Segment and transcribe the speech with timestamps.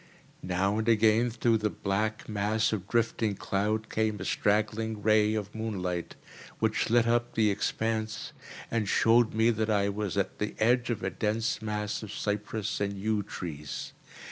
[0.41, 5.53] Now and again, through the black mass of drifting cloud, came a straggling ray of
[5.53, 6.15] moonlight,
[6.57, 8.33] which lit up the expanse,
[8.71, 12.81] and showed me that I was at the edge of a dense mass of cypress
[12.81, 13.93] and yew trees.